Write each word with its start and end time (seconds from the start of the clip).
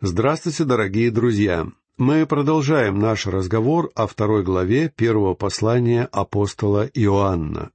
Здравствуйте, 0.00 0.62
дорогие 0.62 1.10
друзья! 1.10 1.66
Мы 1.96 2.24
продолжаем 2.24 3.00
наш 3.00 3.26
разговор 3.26 3.90
о 3.96 4.06
второй 4.06 4.44
главе 4.44 4.92
первого 4.94 5.34
послания 5.34 6.04
апостола 6.12 6.88
Иоанна. 6.94 7.72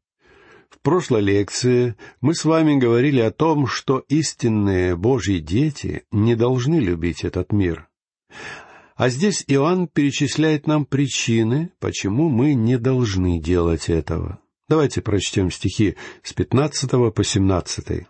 В 0.70 0.80
прошлой 0.80 1.20
лекции 1.20 1.98
мы 2.22 2.34
с 2.34 2.46
вами 2.46 2.80
говорили 2.80 3.20
о 3.20 3.32
том, 3.32 3.68
что 3.68 4.06
истинные 4.08 4.96
Божьи 4.96 5.40
дети 5.40 6.04
не 6.14 6.36
должны 6.36 6.76
любить 6.76 7.26
этот 7.26 7.52
мир. 7.52 7.90
А 8.96 9.10
здесь 9.10 9.44
Иоанн 9.48 9.90
перечисляет 9.90 10.66
нам 10.66 10.86
причины, 10.86 11.74
почему 11.80 12.30
мы 12.30 12.54
не 12.54 12.78
должны 12.78 13.38
делать 13.38 13.90
этого. 13.90 14.40
Давайте 14.70 15.02
прочтем 15.02 15.52
стихи 15.52 15.98
с 16.24 16.32
15 16.32 16.90
по 17.14 17.22
17. 17.22 18.08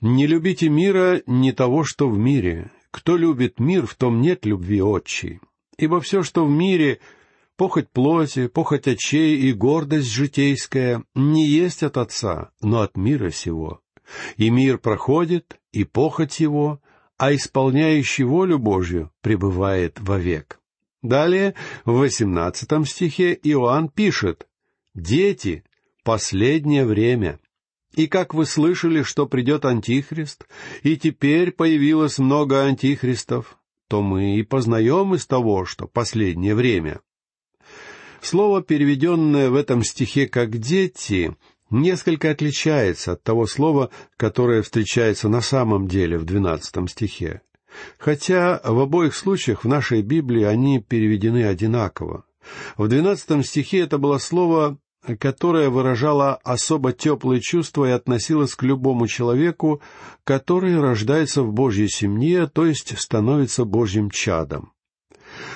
«Не 0.00 0.26
любите 0.28 0.68
мира, 0.68 1.22
не 1.26 1.50
того, 1.50 1.82
что 1.82 2.08
в 2.08 2.16
мире. 2.16 2.70
Кто 2.96 3.18
любит 3.18 3.60
мир, 3.60 3.86
в 3.86 3.94
том 3.94 4.22
нет 4.22 4.46
любви 4.46 4.80
отчей. 4.80 5.40
Ибо 5.76 6.00
все, 6.00 6.22
что 6.22 6.46
в 6.46 6.50
мире, 6.50 6.98
похоть 7.58 7.90
плоти, 7.90 8.46
похоть 8.46 8.88
очей 8.88 9.36
и 9.36 9.52
гордость 9.52 10.10
житейская, 10.10 11.04
не 11.14 11.46
есть 11.46 11.82
от 11.82 11.98
Отца, 11.98 12.52
но 12.62 12.80
от 12.80 12.96
мира 12.96 13.30
сего. 13.30 13.82
И 14.38 14.48
мир 14.48 14.78
проходит, 14.78 15.60
и 15.72 15.84
похоть 15.84 16.40
его, 16.40 16.80
а 17.18 17.34
исполняющий 17.34 18.24
волю 18.24 18.58
Божью 18.58 19.12
пребывает 19.20 20.00
вовек. 20.00 20.58
Далее, 21.02 21.54
в 21.84 21.98
восемнадцатом 21.98 22.86
стихе 22.86 23.38
Иоанн 23.42 23.90
пишет, 23.90 24.48
«Дети, 24.94 25.64
последнее 26.02 26.86
время, 26.86 27.40
и 27.96 28.06
как 28.06 28.34
вы 28.34 28.44
слышали, 28.44 29.02
что 29.02 29.26
придет 29.26 29.64
Антихрист, 29.64 30.46
и 30.82 30.96
теперь 30.96 31.50
появилось 31.50 32.18
много 32.18 32.62
антихристов, 32.62 33.58
то 33.88 34.02
мы 34.02 34.36
и 34.36 34.42
познаем 34.42 35.14
из 35.14 35.26
того, 35.26 35.64
что 35.64 35.88
последнее 35.88 36.54
время. 36.54 37.00
Слово, 38.20 38.62
переведенное 38.62 39.50
в 39.50 39.54
этом 39.54 39.82
стихе 39.82 40.28
как 40.28 40.58
«дети», 40.58 41.34
несколько 41.70 42.30
отличается 42.30 43.12
от 43.12 43.22
того 43.22 43.46
слова, 43.46 43.90
которое 44.16 44.62
встречается 44.62 45.28
на 45.28 45.40
самом 45.40 45.88
деле 45.88 46.18
в 46.18 46.24
двенадцатом 46.24 46.88
стихе. 46.88 47.42
Хотя 47.98 48.60
в 48.62 48.78
обоих 48.78 49.14
случаях 49.14 49.64
в 49.64 49.68
нашей 49.68 50.02
Библии 50.02 50.44
они 50.44 50.80
переведены 50.80 51.44
одинаково. 51.44 52.24
В 52.76 52.88
двенадцатом 52.88 53.42
стихе 53.42 53.80
это 53.80 53.98
было 53.98 54.18
слово 54.18 54.78
которая 55.18 55.70
выражала 55.70 56.34
особо 56.42 56.92
теплые 56.92 57.40
чувства 57.40 57.86
и 57.86 57.92
относилась 57.92 58.54
к 58.54 58.62
любому 58.62 59.06
человеку, 59.06 59.80
который 60.24 60.78
рождается 60.80 61.42
в 61.42 61.52
Божьей 61.52 61.88
семье, 61.88 62.46
то 62.46 62.66
есть 62.66 62.98
становится 62.98 63.64
Божьим 63.64 64.10
чадом. 64.10 64.72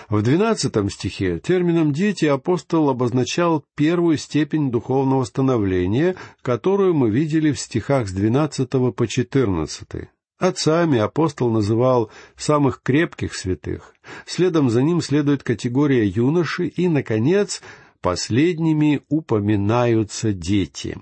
В 0.08 0.22
двенадцатом 0.22 0.90
стихе 0.90 1.38
термином 1.38 1.92
«дети» 1.92 2.26
апостол 2.26 2.90
обозначал 2.90 3.64
первую 3.76 4.18
степень 4.18 4.70
духовного 4.70 5.24
становления, 5.24 6.16
которую 6.42 6.94
мы 6.94 7.10
видели 7.10 7.52
в 7.52 7.58
стихах 7.58 8.08
с 8.08 8.12
двенадцатого 8.12 8.90
по 8.92 9.06
четырнадцатый. 9.06 10.10
Отцами 10.38 10.98
апостол 10.98 11.50
называл 11.50 12.10
самых 12.34 12.80
крепких 12.82 13.34
святых. 13.34 13.94
Следом 14.24 14.70
за 14.70 14.82
ним 14.82 15.02
следует 15.02 15.42
категория 15.42 16.06
юноши 16.06 16.66
и, 16.66 16.88
наконец, 16.88 17.60
последними 18.00 19.02
упоминаются 19.08 20.32
дети. 20.32 20.98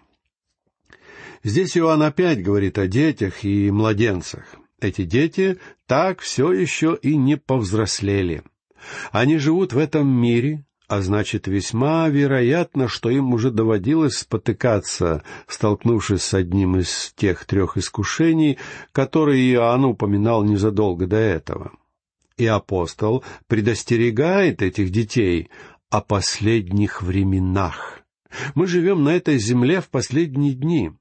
Здесь 1.44 1.76
Иоанн 1.76 2.02
опять 2.02 2.42
говорит 2.42 2.78
о 2.78 2.86
детях 2.86 3.44
и 3.44 3.70
младенцах. 3.70 4.44
Эти 4.80 5.04
дети 5.04 5.58
так 5.86 6.20
все 6.20 6.52
еще 6.52 6.98
и 7.00 7.16
не 7.16 7.36
повзрослели. 7.36 8.42
Они 9.10 9.38
живут 9.38 9.72
в 9.72 9.78
этом 9.78 10.08
мире, 10.08 10.64
а 10.88 11.02
значит, 11.02 11.46
весьма 11.46 12.08
вероятно, 12.08 12.88
что 12.88 13.10
им 13.10 13.34
уже 13.34 13.50
доводилось 13.50 14.18
спотыкаться, 14.18 15.22
столкнувшись 15.46 16.22
с 16.22 16.34
одним 16.34 16.78
из 16.78 17.12
тех 17.14 17.44
трех 17.44 17.76
искушений, 17.76 18.58
которые 18.92 19.52
Иоанн 19.52 19.84
упоминал 19.84 20.44
незадолго 20.44 21.06
до 21.06 21.16
этого. 21.16 21.72
И 22.36 22.46
апостол 22.46 23.24
предостерегает 23.48 24.62
этих 24.62 24.90
детей 24.90 25.50
о 25.90 26.00
последних 26.02 27.02
временах. 27.02 28.02
Мы 28.54 28.66
живем 28.66 29.04
на 29.04 29.10
этой 29.10 29.38
земле 29.38 29.80
в 29.80 29.88
последние 29.88 30.52
дни. 30.52 30.92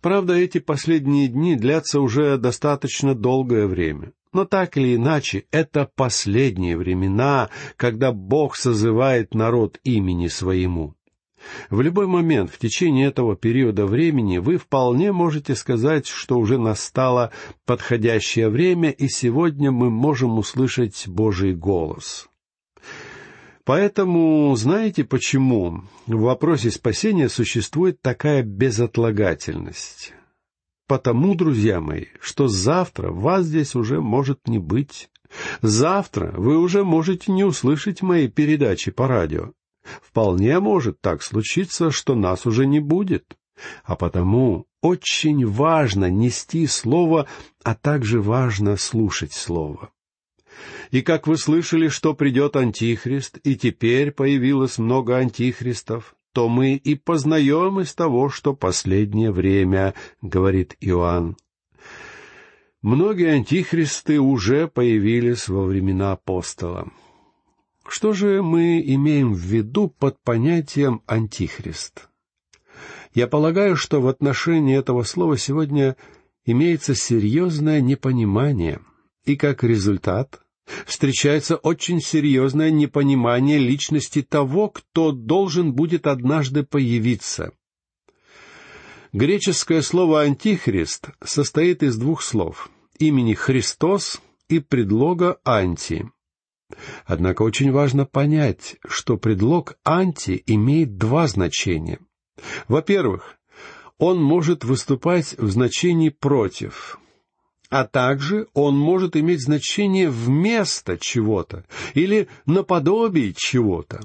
Правда, 0.00 0.34
эти 0.34 0.58
последние 0.58 1.26
дни 1.26 1.56
длятся 1.56 2.00
уже 2.00 2.36
достаточно 2.38 3.14
долгое 3.16 3.66
время. 3.66 4.12
Но 4.32 4.44
так 4.44 4.76
или 4.76 4.94
иначе, 4.94 5.46
это 5.50 5.90
последние 5.96 6.76
времена, 6.76 7.50
когда 7.76 8.12
Бог 8.12 8.54
созывает 8.54 9.34
народ 9.34 9.80
имени 9.82 10.28
своему. 10.28 10.94
В 11.70 11.80
любой 11.80 12.06
момент 12.06 12.50
в 12.50 12.58
течение 12.58 13.08
этого 13.08 13.36
периода 13.36 13.86
времени 13.86 14.38
вы 14.38 14.56
вполне 14.56 15.12
можете 15.12 15.54
сказать, 15.54 16.06
что 16.06 16.38
уже 16.38 16.58
настало 16.58 17.32
подходящее 17.64 18.50
время, 18.50 18.90
и 18.90 19.08
сегодня 19.08 19.72
мы 19.72 19.90
можем 19.90 20.38
услышать 20.38 21.08
Божий 21.08 21.54
голос. 21.54 22.28
Поэтому 23.66 24.54
знаете 24.54 25.02
почему 25.02 25.82
в 26.06 26.20
вопросе 26.20 26.70
спасения 26.70 27.28
существует 27.28 28.00
такая 28.00 28.44
безотлагательность? 28.44 30.14
Потому, 30.86 31.34
друзья 31.34 31.80
мои, 31.80 32.04
что 32.20 32.46
завтра 32.46 33.10
вас 33.10 33.46
здесь 33.46 33.74
уже 33.74 34.00
может 34.00 34.46
не 34.46 34.60
быть. 34.60 35.10
Завтра 35.62 36.32
вы 36.36 36.58
уже 36.58 36.84
можете 36.84 37.32
не 37.32 37.42
услышать 37.42 38.02
мои 38.02 38.28
передачи 38.28 38.92
по 38.92 39.08
радио. 39.08 39.50
Вполне 40.00 40.60
может 40.60 41.00
так 41.00 41.24
случиться, 41.24 41.90
что 41.90 42.14
нас 42.14 42.46
уже 42.46 42.66
не 42.66 42.78
будет. 42.78 43.36
А 43.82 43.96
потому 43.96 44.66
очень 44.80 45.44
важно 45.44 46.08
нести 46.08 46.68
Слово, 46.68 47.26
а 47.64 47.74
также 47.74 48.22
важно 48.22 48.76
слушать 48.76 49.32
Слово. 49.32 49.90
И 50.90 51.02
как 51.02 51.26
вы 51.26 51.36
слышали, 51.36 51.88
что 51.88 52.14
придет 52.14 52.56
Антихрист, 52.56 53.38
и 53.44 53.56
теперь 53.56 54.12
появилось 54.12 54.78
много 54.78 55.16
антихристов, 55.16 56.14
то 56.32 56.48
мы 56.48 56.74
и 56.74 56.94
познаем 56.94 57.80
из 57.80 57.94
того, 57.94 58.28
что 58.28 58.54
последнее 58.54 59.32
время,— 59.32 59.94
говорит 60.22 60.76
Иоанн. 60.80 61.36
Многие 62.82 63.32
антихристы 63.32 64.20
уже 64.20 64.68
появились 64.68 65.48
во 65.48 65.64
времена 65.64 66.12
апостола. 66.12 66.92
Что 67.88 68.12
же 68.12 68.42
мы 68.42 68.82
имеем 68.84 69.34
в 69.34 69.38
виду 69.38 69.88
под 69.88 70.20
понятием 70.20 71.02
«антихрист»? 71.06 72.08
Я 73.14 73.28
полагаю, 73.28 73.76
что 73.76 74.00
в 74.00 74.06
отношении 74.06 74.76
этого 74.76 75.04
слова 75.04 75.38
сегодня 75.38 75.96
имеется 76.44 76.94
серьезное 76.94 77.80
непонимание, 77.80 78.80
и 79.24 79.36
как 79.36 79.64
результат 79.64 80.42
встречается 80.86 81.56
очень 81.56 82.00
серьезное 82.00 82.70
непонимание 82.70 83.58
личности 83.58 84.22
того, 84.22 84.68
кто 84.68 85.12
должен 85.12 85.72
будет 85.72 86.06
однажды 86.06 86.62
появиться. 86.62 87.52
Греческое 89.12 89.82
слово 89.82 90.22
«антихрист» 90.22 91.10
состоит 91.24 91.82
из 91.82 91.96
двух 91.96 92.22
слов— 92.22 92.70
имени 92.98 93.34
«Христос» 93.34 94.20
и 94.48 94.58
предлога 94.58 95.38
«анти». 95.44 96.10
Однако 97.06 97.42
очень 97.42 97.70
важно 97.70 98.04
понять, 98.04 98.76
что 98.86 99.16
предлог 99.16 99.78
«анти» 99.84 100.42
имеет 100.46 100.98
два 100.98 101.28
значения. 101.28 102.00
Во-первых, 102.68 103.38
он 103.98 104.22
может 104.22 104.64
выступать 104.64 105.38
в 105.38 105.48
значении 105.50 106.10
«против», 106.10 106.98
а 107.68 107.84
также 107.84 108.48
он 108.54 108.76
может 108.76 109.16
иметь 109.16 109.42
значение 109.42 110.08
вместо 110.08 110.98
чего-то 110.98 111.64
или 111.94 112.28
наподобие 112.44 113.34
чего-то. 113.34 114.00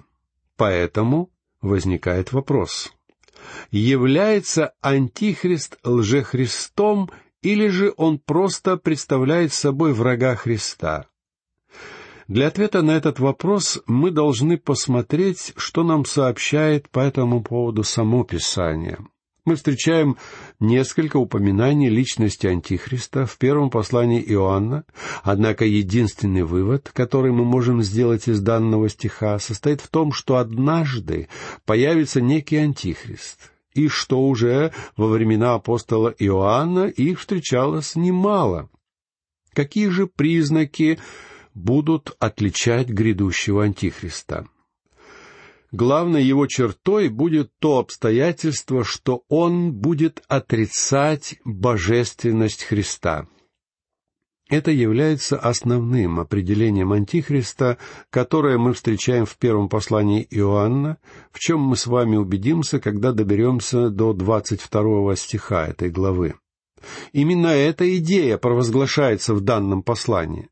Поэтому 0.57 1.29
возникает 1.61 2.31
вопрос. 2.31 2.91
Является 3.71 4.73
Антихрист 4.81 5.77
лжехристом 5.83 7.09
или 7.41 7.67
же 7.67 7.93
он 7.97 8.19
просто 8.19 8.77
представляет 8.77 9.53
собой 9.53 9.93
врага 9.93 10.35
Христа? 10.35 11.07
Для 12.27 12.47
ответа 12.47 12.81
на 12.81 12.91
этот 12.91 13.19
вопрос 13.19 13.81
мы 13.87 14.11
должны 14.11 14.57
посмотреть, 14.57 15.53
что 15.57 15.83
нам 15.83 16.05
сообщает 16.05 16.87
по 16.89 16.99
этому 16.99 17.43
поводу 17.43 17.83
само 17.83 18.23
Писание 18.23 18.99
мы 19.45 19.55
встречаем 19.55 20.17
несколько 20.59 21.17
упоминаний 21.17 21.89
личности 21.89 22.45
Антихриста 22.45 23.25
в 23.25 23.37
первом 23.37 23.71
послании 23.71 24.21
Иоанна, 24.21 24.85
однако 25.23 25.65
единственный 25.65 26.43
вывод, 26.43 26.91
который 26.93 27.31
мы 27.31 27.43
можем 27.43 27.81
сделать 27.81 28.27
из 28.27 28.39
данного 28.39 28.87
стиха, 28.89 29.39
состоит 29.39 29.81
в 29.81 29.87
том, 29.87 30.11
что 30.11 30.37
однажды 30.37 31.27
появится 31.65 32.21
некий 32.21 32.57
Антихрист, 32.57 33.51
и 33.73 33.87
что 33.87 34.21
уже 34.27 34.73
во 34.95 35.07
времена 35.07 35.55
апостола 35.55 36.13
Иоанна 36.19 36.85
их 36.85 37.19
встречалось 37.19 37.95
немало. 37.95 38.69
Какие 39.53 39.89
же 39.89 40.05
признаки 40.05 40.99
будут 41.55 42.15
отличать 42.19 42.89
грядущего 42.89 43.63
Антихриста? 43.63 44.47
Главной 45.71 46.23
его 46.23 46.47
чертой 46.47 47.07
будет 47.07 47.51
то 47.59 47.79
обстоятельство, 47.79 48.83
что 48.83 49.23
он 49.29 49.73
будет 49.73 50.21
отрицать 50.27 51.37
божественность 51.45 52.63
Христа. 52.63 53.27
Это 54.49 54.69
является 54.69 55.37
основным 55.37 56.19
определением 56.19 56.91
Антихриста, 56.91 57.77
которое 58.09 58.57
мы 58.57 58.73
встречаем 58.73 59.25
в 59.25 59.37
первом 59.37 59.69
послании 59.69 60.27
Иоанна, 60.29 60.97
в 61.31 61.39
чем 61.39 61.61
мы 61.61 61.77
с 61.77 61.87
вами 61.87 62.17
убедимся, 62.17 62.81
когда 62.81 63.13
доберемся 63.13 63.89
до 63.89 64.11
двадцать 64.11 64.59
второго 64.59 65.15
стиха 65.15 65.67
этой 65.67 65.89
главы. 65.89 66.35
Именно 67.13 67.47
эта 67.47 67.97
идея 67.97 68.37
провозглашается 68.37 69.33
в 69.33 69.39
данном 69.39 69.83
послании. 69.83 70.49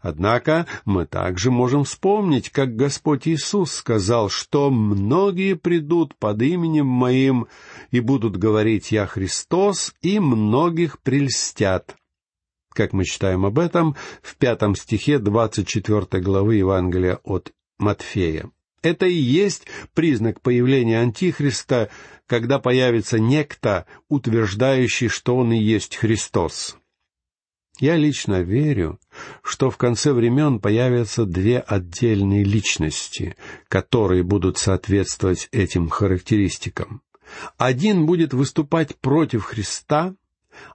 Однако 0.00 0.66
мы 0.84 1.06
также 1.06 1.50
можем 1.50 1.84
вспомнить, 1.84 2.50
как 2.50 2.76
Господь 2.76 3.26
Иисус 3.26 3.72
сказал, 3.72 4.28
что 4.28 4.70
многие 4.70 5.54
придут 5.54 6.14
под 6.16 6.42
именем 6.42 6.86
Моим 6.86 7.48
и 7.90 8.00
будут 8.00 8.36
говорить 8.36 8.92
«Я 8.92 9.06
Христос», 9.06 9.94
и 10.02 10.18
многих 10.18 11.00
прельстят. 11.00 11.96
Как 12.72 12.92
мы 12.92 13.04
читаем 13.04 13.46
об 13.46 13.58
этом 13.58 13.94
в 14.22 14.36
пятом 14.36 14.74
стихе 14.74 15.18
двадцать 15.18 15.68
четвертой 15.68 16.20
главы 16.20 16.56
Евангелия 16.56 17.20
от 17.22 17.52
Матфея. 17.78 18.50
Это 18.82 19.06
и 19.06 19.14
есть 19.14 19.66
признак 19.94 20.40
появления 20.42 21.00
Антихриста, 21.00 21.88
когда 22.26 22.58
появится 22.58 23.18
некто, 23.18 23.86
утверждающий, 24.08 25.08
что 25.08 25.36
он 25.36 25.52
и 25.52 25.58
есть 25.58 25.96
Христос. 25.96 26.76
Я 27.80 27.96
лично 27.96 28.42
верю, 28.42 29.00
что 29.42 29.68
в 29.68 29.76
конце 29.76 30.12
времен 30.12 30.60
появятся 30.60 31.26
две 31.26 31.58
отдельные 31.58 32.44
личности, 32.44 33.36
которые 33.68 34.22
будут 34.22 34.58
соответствовать 34.58 35.48
этим 35.50 35.88
характеристикам. 35.88 37.02
Один 37.58 38.06
будет 38.06 38.32
выступать 38.32 38.96
против 38.96 39.44
Христа, 39.44 40.14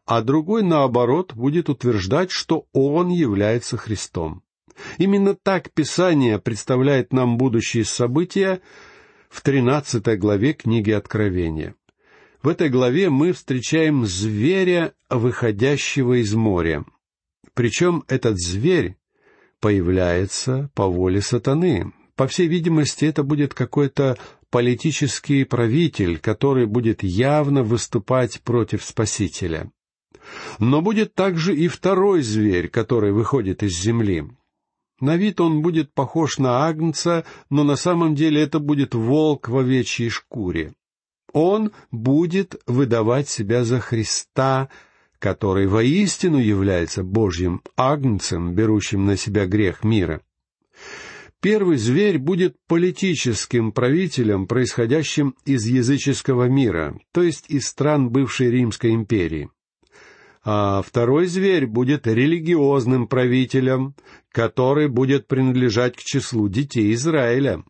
а 0.05 0.21
другой, 0.21 0.61
наоборот, 0.61 1.33
будет 1.33 1.69
утверждать, 1.69 2.31
что 2.31 2.65
Он 2.73 3.09
является 3.09 3.77
Христом. 3.77 4.43
Именно 4.97 5.35
так 5.35 5.71
Писание 5.71 6.37
представляет 6.37 7.13
нам 7.13 7.37
будущие 7.37 7.85
события 7.85 8.61
в 9.29 9.41
тринадцатой 9.41 10.17
главе 10.17 10.53
книги 10.53 10.91
Откровения. 10.91 11.75
В 12.41 12.47
этой 12.47 12.69
главе 12.69 13.09
мы 13.09 13.33
встречаем 13.33 14.05
зверя, 14.05 14.93
выходящего 15.09 16.21
из 16.21 16.33
моря. 16.33 16.85
Причем 17.53 18.05
этот 18.07 18.39
зверь 18.39 18.95
появляется 19.59 20.71
по 20.73 20.87
воле 20.87 21.21
сатаны. 21.21 21.91
По 22.15 22.27
всей 22.27 22.47
видимости, 22.47 23.03
это 23.03 23.23
будет 23.23 23.53
какой-то 23.53 24.17
политический 24.49 25.43
правитель, 25.43 26.17
который 26.17 26.65
будет 26.65 27.03
явно 27.03 27.63
выступать 27.63 28.41
против 28.41 28.85
Спасителя. 28.85 29.69
Но 30.59 30.81
будет 30.81 31.15
также 31.15 31.53
и 31.53 31.67
второй 31.67 32.21
зверь, 32.21 32.69
который 32.69 33.11
выходит 33.11 33.63
из 33.63 33.77
земли. 33.77 34.25
На 35.01 35.17
вид 35.17 35.41
он 35.41 35.61
будет 35.61 35.93
похож 35.93 36.37
на 36.37 36.65
агнца, 36.65 37.25
но 37.49 37.63
на 37.63 37.75
самом 37.75 38.15
деле 38.15 38.41
это 38.41 38.59
будет 38.59 38.95
волк 38.95 39.49
в 39.49 39.57
овечьей 39.57 40.09
шкуре. 40.09 40.73
Он 41.33 41.71
будет 41.91 42.61
выдавать 42.65 43.29
себя 43.29 43.63
за 43.63 43.79
Христа, 43.79 44.69
который 45.19 45.67
воистину 45.67 46.39
является 46.39 47.03
Божьим 47.03 47.61
агнцем, 47.75 48.53
берущим 48.53 49.05
на 49.05 49.17
себя 49.17 49.45
грех 49.45 49.83
мира. 49.83 50.21
Первый 51.41 51.77
зверь 51.77 52.17
будет 52.17 52.57
политическим 52.67 53.71
правителем, 53.71 54.45
происходящим 54.45 55.35
из 55.45 55.65
языческого 55.65 56.49
мира, 56.49 56.99
то 57.13 57.23
есть 57.23 57.45
из 57.49 57.67
стран 57.67 58.09
бывшей 58.09 58.51
Римской 58.51 58.93
империи. 58.93 59.49
А 60.43 60.81
второй 60.81 61.27
зверь 61.27 61.65
будет 61.65 62.07
религиозным 62.07 63.07
правителем, 63.07 63.93
который 64.31 64.89
будет 64.89 65.27
принадлежать 65.27 65.95
к 65.95 65.99
числу 65.99 66.49
детей 66.49 66.93
Израиля. 66.93 67.63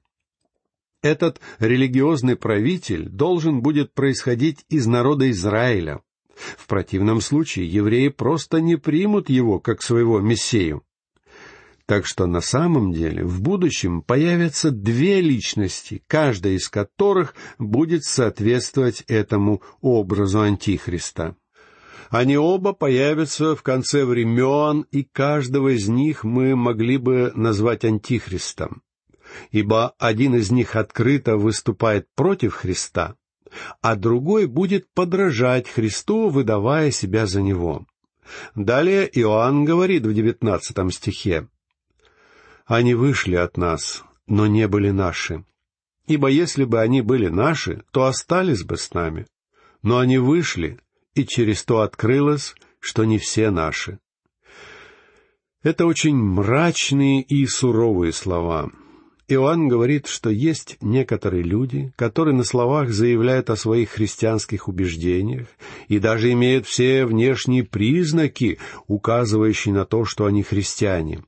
Этот 1.01 1.39
религиозный 1.59 2.35
правитель 2.35 3.07
должен 3.07 3.61
будет 3.61 3.93
происходить 3.93 4.65
из 4.69 4.85
народа 4.85 5.31
Израиля. 5.31 6.01
В 6.57 6.67
противном 6.67 7.21
случае 7.21 7.67
евреи 7.67 8.09
просто 8.09 8.59
не 8.59 8.75
примут 8.75 9.29
его 9.29 9.59
как 9.59 9.81
своего 9.81 10.19
мессею. 10.19 10.83
Так 11.85 12.05
что 12.05 12.27
на 12.27 12.41
самом 12.41 12.91
деле 12.91 13.23
в 13.23 13.41
будущем 13.41 14.01
появятся 14.01 14.71
две 14.71 15.21
личности, 15.21 16.03
каждая 16.07 16.53
из 16.53 16.69
которых 16.69 17.33
будет 17.57 18.03
соответствовать 18.03 19.03
этому 19.07 19.61
образу 19.81 20.41
Антихриста. 20.41 21.35
Они 22.09 22.37
оба 22.37 22.73
появятся 22.73 23.55
в 23.55 23.63
конце 23.63 24.05
времен, 24.05 24.85
и 24.91 25.03
каждого 25.03 25.69
из 25.69 25.87
них 25.87 26.23
мы 26.23 26.55
могли 26.55 26.97
бы 26.97 27.31
назвать 27.35 27.85
Антихристом 27.85 28.83
ибо 29.51 29.93
один 29.97 30.35
из 30.35 30.51
них 30.51 30.75
открыто 30.75 31.37
выступает 31.37 32.07
против 32.15 32.53
Христа, 32.53 33.15
а 33.81 33.95
другой 33.95 34.45
будет 34.45 34.87
подражать 34.93 35.67
Христу, 35.67 36.29
выдавая 36.29 36.91
себя 36.91 37.25
за 37.25 37.41
него. 37.41 37.85
Далее 38.55 39.09
Иоанн 39.19 39.65
говорит 39.65 40.05
в 40.05 40.13
девятнадцатом 40.13 40.91
стихе, 40.91 41.47
«Они 42.65 42.93
вышли 42.93 43.35
от 43.35 43.57
нас, 43.57 44.03
но 44.27 44.45
не 44.45 44.67
были 44.67 44.91
наши. 44.91 45.43
Ибо 46.05 46.27
если 46.27 46.63
бы 46.63 46.79
они 46.79 47.01
были 47.01 47.27
наши, 47.27 47.83
то 47.91 48.05
остались 48.05 48.63
бы 48.63 48.77
с 48.77 48.93
нами. 48.93 49.25
Но 49.81 49.97
они 49.97 50.17
вышли, 50.17 50.79
и 51.15 51.25
через 51.25 51.63
то 51.63 51.81
открылось, 51.81 52.53
что 52.79 53.05
не 53.05 53.17
все 53.17 53.49
наши». 53.49 53.99
Это 55.61 55.85
очень 55.85 56.15
мрачные 56.15 57.21
и 57.21 57.45
суровые 57.45 58.13
слова. 58.13 58.71
Иоанн 59.29 59.67
говорит, 59.67 60.07
что 60.07 60.31
есть 60.31 60.77
некоторые 60.81 61.43
люди, 61.43 61.93
которые 61.95 62.35
на 62.35 62.43
словах 62.43 62.89
заявляют 62.89 63.51
о 63.51 63.55
своих 63.55 63.91
христианских 63.91 64.67
убеждениях 64.67 65.47
и 65.87 65.99
даже 65.99 66.31
имеют 66.31 66.65
все 66.65 67.05
внешние 67.05 67.63
признаки, 67.63 68.57
указывающие 68.87 69.73
на 69.73 69.85
то, 69.85 70.03
что 70.03 70.25
они 70.25 70.41
христиане. 70.41 71.23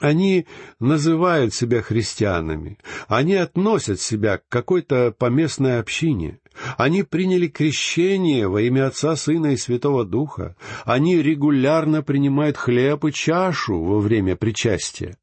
Они 0.00 0.46
называют 0.80 1.54
себя 1.54 1.80
христианами, 1.80 2.78
они 3.06 3.34
относят 3.34 4.00
себя 4.00 4.38
к 4.38 4.48
какой-то 4.48 5.14
поместной 5.16 5.78
общине, 5.78 6.38
они 6.76 7.04
приняли 7.04 7.46
крещение 7.46 8.48
во 8.48 8.62
имя 8.62 8.88
Отца, 8.88 9.14
Сына 9.14 9.52
и 9.52 9.56
Святого 9.56 10.04
Духа, 10.04 10.56
они 10.84 11.20
регулярно 11.22 12.02
принимают 12.02 12.56
хлеб 12.56 13.04
и 13.04 13.12
чашу 13.12 13.80
во 13.80 13.98
время 13.98 14.36
причастия. 14.36 15.16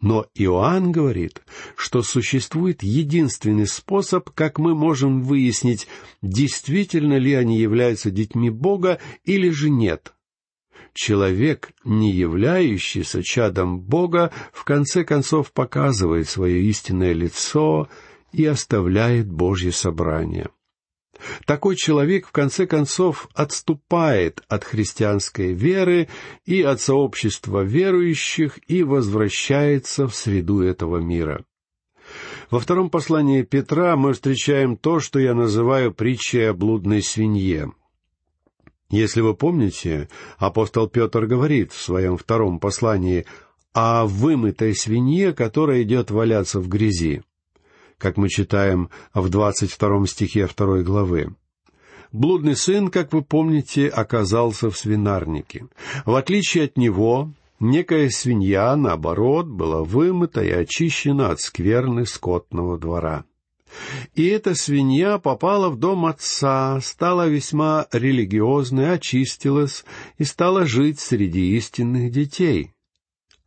Но 0.00 0.26
Иоанн 0.34 0.92
говорит, 0.92 1.42
что 1.76 2.02
существует 2.02 2.82
единственный 2.82 3.66
способ, 3.66 4.30
как 4.30 4.58
мы 4.58 4.74
можем 4.74 5.22
выяснить, 5.22 5.88
действительно 6.22 7.18
ли 7.18 7.34
они 7.34 7.58
являются 7.58 8.10
детьми 8.10 8.48
Бога 8.48 9.00
или 9.24 9.50
же 9.50 9.70
нет. 9.70 10.12
Человек, 10.94 11.72
не 11.84 12.12
являющийся 12.12 13.22
чадом 13.22 13.80
Бога, 13.80 14.32
в 14.52 14.64
конце 14.64 15.04
концов 15.04 15.52
показывает 15.52 16.28
свое 16.28 16.62
истинное 16.62 17.12
лицо 17.12 17.88
и 18.32 18.44
оставляет 18.44 19.30
Божье 19.30 19.72
собрание. 19.72 20.48
Такой 21.44 21.76
человек, 21.76 22.26
в 22.26 22.32
конце 22.32 22.66
концов, 22.66 23.28
отступает 23.34 24.42
от 24.48 24.64
христианской 24.64 25.52
веры 25.52 26.08
и 26.44 26.62
от 26.62 26.80
сообщества 26.80 27.62
верующих 27.62 28.58
и 28.68 28.82
возвращается 28.82 30.06
в 30.06 30.14
среду 30.14 30.62
этого 30.62 30.98
мира. 30.98 31.44
Во 32.50 32.60
втором 32.60 32.88
послании 32.88 33.42
Петра 33.42 33.96
мы 33.96 34.14
встречаем 34.14 34.76
то, 34.76 35.00
что 35.00 35.18
я 35.18 35.34
называю 35.34 35.92
притчей 35.92 36.50
о 36.50 36.54
блудной 36.54 37.02
свинье. 37.02 37.72
Если 38.90 39.20
вы 39.20 39.34
помните, 39.34 40.08
апостол 40.38 40.88
Петр 40.88 41.26
говорит 41.26 41.72
в 41.72 41.82
своем 41.82 42.16
втором 42.16 42.58
послании 42.58 43.26
о 43.74 44.06
вымытой 44.06 44.74
свинье, 44.74 45.34
которая 45.34 45.82
идет 45.82 46.10
валяться 46.10 46.58
в 46.58 46.68
грязи 46.68 47.22
как 47.98 48.16
мы 48.16 48.28
читаем 48.28 48.90
в 49.12 49.28
двадцать 49.28 49.72
втором 49.72 50.06
стихе 50.06 50.46
второй 50.46 50.84
главы. 50.84 51.34
Блудный 52.12 52.56
сын, 52.56 52.88
как 52.88 53.12
вы 53.12 53.22
помните, 53.22 53.88
оказался 53.88 54.70
в 54.70 54.78
свинарнике. 54.78 55.66
В 56.06 56.14
отличие 56.14 56.64
от 56.64 56.78
него, 56.78 57.32
некая 57.60 58.08
свинья, 58.08 58.74
наоборот, 58.76 59.46
была 59.46 59.82
вымыта 59.82 60.42
и 60.42 60.50
очищена 60.50 61.30
от 61.30 61.40
скверны 61.40 62.06
скотного 62.06 62.78
двора. 62.78 63.24
И 64.14 64.26
эта 64.26 64.54
свинья 64.54 65.18
попала 65.18 65.68
в 65.68 65.78
дом 65.78 66.06
отца, 66.06 66.80
стала 66.80 67.28
весьма 67.28 67.86
религиозной, 67.92 68.94
очистилась 68.94 69.84
и 70.16 70.24
стала 70.24 70.64
жить 70.64 71.00
среди 71.00 71.56
истинных 71.56 72.10
детей. 72.10 72.72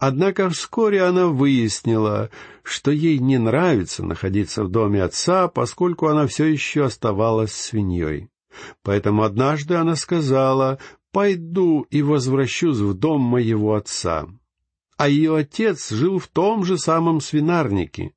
Однако 0.01 0.49
вскоре 0.49 1.03
она 1.03 1.27
выяснила, 1.27 2.31
что 2.63 2.89
ей 2.89 3.19
не 3.19 3.37
нравится 3.37 4.03
находиться 4.03 4.63
в 4.63 4.69
доме 4.69 5.03
отца, 5.03 5.47
поскольку 5.47 6.07
она 6.07 6.25
все 6.25 6.45
еще 6.45 6.85
оставалась 6.85 7.53
свиньей. 7.53 8.29
Поэтому 8.81 9.21
однажды 9.21 9.75
она 9.75 9.95
сказала, 9.95 10.79
«Пойду 11.11 11.81
и 11.91 12.01
возвращусь 12.01 12.79
в 12.79 12.95
дом 12.95 13.21
моего 13.21 13.75
отца». 13.75 14.25
А 14.97 15.07
ее 15.07 15.35
отец 15.37 15.91
жил 15.91 16.17
в 16.17 16.27
том 16.29 16.65
же 16.65 16.79
самом 16.79 17.21
свинарнике, 17.21 18.15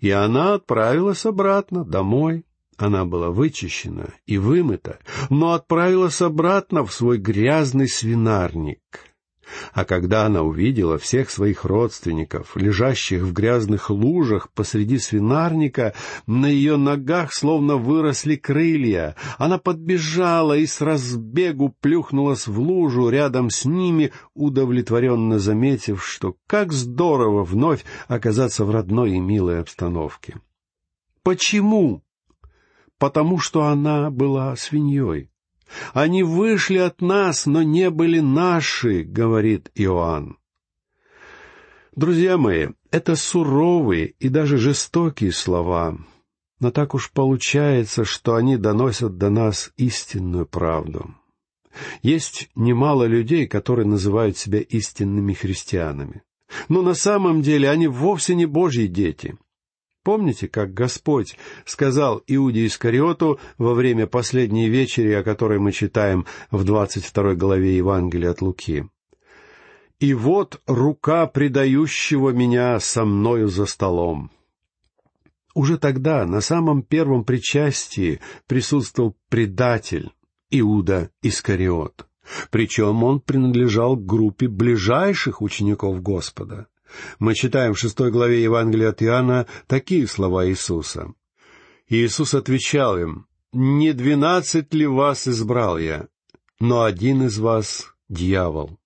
и 0.00 0.10
она 0.10 0.52
отправилась 0.52 1.24
обратно 1.24 1.86
домой. 1.86 2.44
Она 2.76 3.06
была 3.06 3.30
вычищена 3.30 4.12
и 4.26 4.36
вымыта, 4.36 4.98
но 5.30 5.52
отправилась 5.52 6.20
обратно 6.20 6.84
в 6.84 6.92
свой 6.92 7.16
грязный 7.16 7.88
свинарник. 7.88 9.13
А 9.72 9.84
когда 9.84 10.26
она 10.26 10.42
увидела 10.42 10.98
всех 10.98 11.30
своих 11.30 11.64
родственников, 11.64 12.56
лежащих 12.56 13.22
в 13.22 13.32
грязных 13.32 13.90
лужах 13.90 14.50
посреди 14.52 14.98
свинарника, 14.98 15.94
на 16.26 16.46
ее 16.46 16.76
ногах 16.76 17.32
словно 17.32 17.76
выросли 17.76 18.36
крылья. 18.36 19.16
Она 19.38 19.58
подбежала 19.58 20.56
и 20.56 20.66
с 20.66 20.80
разбегу 20.80 21.74
плюхнулась 21.80 22.46
в 22.46 22.58
лужу 22.58 23.08
рядом 23.08 23.50
с 23.50 23.64
ними, 23.64 24.12
удовлетворенно 24.34 25.38
заметив, 25.38 26.04
что 26.04 26.36
как 26.46 26.72
здорово 26.72 27.44
вновь 27.44 27.84
оказаться 28.08 28.64
в 28.64 28.70
родной 28.70 29.12
и 29.12 29.20
милой 29.20 29.60
обстановке. 29.60 30.36
Почему? 31.22 32.02
Потому 32.98 33.38
что 33.38 33.64
она 33.64 34.10
была 34.10 34.54
свиньей. 34.56 35.30
Они 35.92 36.22
вышли 36.22 36.78
от 36.78 37.00
нас, 37.00 37.46
но 37.46 37.62
не 37.62 37.90
были 37.90 38.20
наши, 38.20 39.02
говорит 39.02 39.70
Иоанн. 39.74 40.38
Друзья 41.96 42.36
мои, 42.36 42.68
это 42.90 43.14
суровые 43.14 44.14
и 44.18 44.28
даже 44.28 44.58
жестокие 44.58 45.32
слова, 45.32 45.96
но 46.60 46.70
так 46.70 46.94
уж 46.94 47.12
получается, 47.12 48.04
что 48.04 48.34
они 48.34 48.56
доносят 48.56 49.16
до 49.16 49.30
нас 49.30 49.72
истинную 49.76 50.46
правду. 50.46 51.14
Есть 52.02 52.50
немало 52.54 53.04
людей, 53.04 53.46
которые 53.46 53.86
называют 53.86 54.36
себя 54.36 54.60
истинными 54.60 55.32
христианами. 55.32 56.22
Но 56.68 56.82
на 56.82 56.94
самом 56.94 57.42
деле 57.42 57.68
они 57.70 57.88
вовсе 57.88 58.34
не 58.34 58.46
Божьи 58.46 58.86
дети. 58.86 59.36
Помните, 60.04 60.48
как 60.48 60.74
Господь 60.74 61.38
сказал 61.64 62.22
Иуде 62.26 62.66
Искариоту 62.66 63.40
во 63.56 63.72
время 63.72 64.06
последней 64.06 64.68
вечери, 64.68 65.12
о 65.12 65.24
которой 65.24 65.58
мы 65.58 65.72
читаем 65.72 66.26
в 66.50 66.62
двадцать 66.62 67.06
второй 67.06 67.36
главе 67.36 67.78
Евангелия 67.78 68.30
от 68.30 68.42
Луки? 68.42 68.86
«И 70.00 70.12
вот 70.12 70.60
рука 70.66 71.26
предающего 71.26 72.30
меня 72.30 72.78
со 72.80 73.06
мною 73.06 73.48
за 73.48 73.64
столом». 73.64 74.30
Уже 75.54 75.78
тогда, 75.78 76.26
на 76.26 76.42
самом 76.42 76.82
первом 76.82 77.24
причастии, 77.24 78.20
присутствовал 78.46 79.16
предатель 79.30 80.10
Иуда 80.50 81.10
Искариот. 81.22 82.06
Причем 82.50 83.04
он 83.04 83.20
принадлежал 83.20 83.96
группе 83.96 84.48
ближайших 84.48 85.40
учеников 85.40 86.02
Господа. 86.02 86.66
Мы 87.18 87.34
читаем 87.34 87.74
в 87.74 87.78
шестой 87.78 88.10
главе 88.10 88.42
Евангелия 88.42 88.90
от 88.90 89.02
Иоанна 89.02 89.46
такие 89.66 90.06
слова 90.06 90.48
Иисуса. 90.48 91.12
Иисус 91.88 92.34
отвечал 92.34 92.98
им, 92.98 93.26
«Не 93.52 93.92
двенадцать 93.92 94.74
ли 94.74 94.86
вас 94.86 95.28
избрал 95.28 95.78
я, 95.78 96.08
но 96.58 96.82
один 96.82 97.24
из 97.24 97.38
вас— 97.38 97.94
дьявол». 98.08 98.78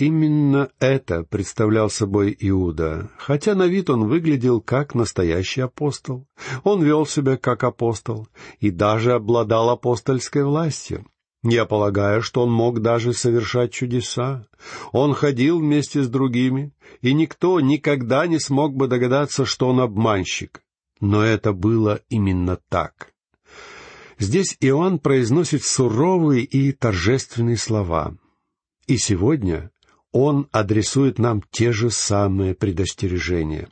Именно 0.00 0.70
это 0.78 1.24
представлял 1.24 1.90
собой 1.90 2.34
Иуда, 2.40 3.10
хотя 3.18 3.54
на 3.54 3.66
вид 3.66 3.90
он 3.90 4.08
выглядел 4.08 4.62
как 4.62 4.94
настоящий 4.94 5.60
апостол. 5.60 6.26
Он 6.64 6.82
вел 6.82 7.04
себя 7.04 7.36
как 7.36 7.64
апостол 7.64 8.26
и 8.60 8.70
даже 8.70 9.12
обладал 9.12 9.68
апостольской 9.68 10.42
властью. 10.42 11.04
Я 11.42 11.64
полагаю, 11.64 12.22
что 12.22 12.42
он 12.42 12.52
мог 12.52 12.80
даже 12.80 13.14
совершать 13.14 13.72
чудеса. 13.72 14.46
Он 14.92 15.14
ходил 15.14 15.58
вместе 15.58 16.02
с 16.02 16.08
другими, 16.08 16.72
и 17.00 17.14
никто 17.14 17.60
никогда 17.60 18.26
не 18.26 18.38
смог 18.38 18.74
бы 18.74 18.88
догадаться, 18.88 19.46
что 19.46 19.68
он 19.68 19.80
обманщик. 19.80 20.62
Но 21.00 21.24
это 21.24 21.52
было 21.54 22.00
именно 22.10 22.58
так. 22.68 23.14
Здесь 24.18 24.54
Иоанн 24.60 24.98
произносит 24.98 25.64
суровые 25.64 26.44
и 26.44 26.72
торжественные 26.72 27.56
слова. 27.56 28.14
И 28.86 28.98
сегодня 28.98 29.70
он 30.12 30.46
адресует 30.52 31.18
нам 31.18 31.42
те 31.50 31.72
же 31.72 31.90
самые 31.90 32.54
предостережения. 32.54 33.70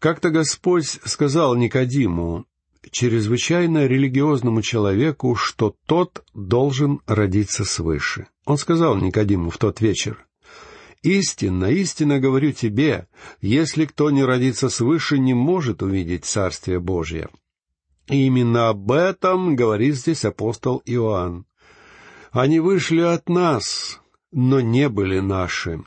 Как-то 0.00 0.30
Господь 0.30 0.98
сказал 1.04 1.54
Никодиму, 1.54 2.46
чрезвычайно 2.90 3.86
религиозному 3.86 4.62
человеку, 4.62 5.34
что 5.34 5.74
тот 5.86 6.24
должен 6.34 7.00
родиться 7.06 7.64
свыше. 7.64 8.26
Он 8.44 8.58
сказал 8.58 8.96
Никодиму 8.96 9.50
в 9.50 9.58
тот 9.58 9.80
вечер, 9.80 10.26
«Истинно, 11.04 11.66
истинно 11.66 12.18
говорю 12.18 12.52
тебе, 12.52 13.08
если 13.42 13.84
кто 13.84 14.10
не 14.10 14.24
родится 14.24 14.70
свыше, 14.70 15.18
не 15.18 15.34
может 15.34 15.82
увидеть 15.82 16.24
Царствие 16.24 16.80
Божье». 16.80 17.28
И 18.08 18.26
именно 18.26 18.70
об 18.70 18.90
этом 18.90 19.54
говорит 19.54 19.96
здесь 19.96 20.24
апостол 20.24 20.82
Иоанн. 20.86 21.44
«Они 22.32 22.58
вышли 22.58 23.00
от 23.00 23.28
нас, 23.28 24.00
но 24.32 24.60
не 24.60 24.88
были 24.88 25.20
наши». 25.20 25.84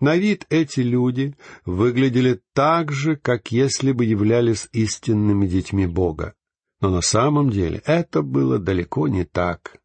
На 0.00 0.16
вид 0.16 0.46
эти 0.48 0.80
люди 0.80 1.36
выглядели 1.66 2.40
так 2.54 2.90
же, 2.90 3.16
как 3.16 3.52
если 3.52 3.92
бы 3.92 4.06
являлись 4.06 4.68
истинными 4.72 5.46
детьми 5.46 5.86
Бога. 5.86 6.34
Но 6.80 6.88
на 6.88 7.02
самом 7.02 7.50
деле 7.50 7.82
это 7.84 8.22
было 8.22 8.58
далеко 8.58 9.08
не 9.08 9.24
так. 9.24 9.76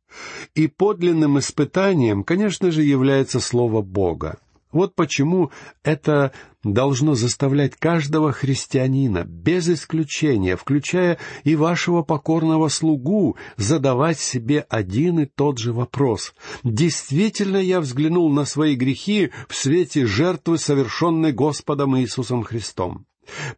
И 0.53 0.67
подлинным 0.67 1.37
испытанием, 1.37 2.23
конечно 2.23 2.71
же, 2.71 2.83
является 2.83 3.41
Слово 3.41 3.81
Бога. 3.81 4.39
Вот 4.75 4.93
почему 4.93 5.51
это 5.83 6.33
должно 6.61 7.15
заставлять 7.15 7.77
каждого 7.77 8.33
христианина, 8.33 9.23
без 9.23 9.69
исключения, 9.69 10.57
включая 10.57 11.17
и 11.45 11.55
вашего 11.55 12.01
покорного 12.01 12.67
слугу, 12.67 13.37
задавать 13.55 14.19
себе 14.19 14.65
один 14.67 15.21
и 15.21 15.27
тот 15.27 15.59
же 15.59 15.71
вопрос. 15.71 16.33
Действительно 16.65 17.55
я 17.55 17.79
взглянул 17.79 18.29
на 18.29 18.43
свои 18.43 18.75
грехи 18.75 19.31
в 19.47 19.55
свете 19.55 20.05
жертвы, 20.05 20.57
совершенной 20.57 21.31
Господом 21.31 21.97
Иисусом 21.97 22.43
Христом? 22.43 23.05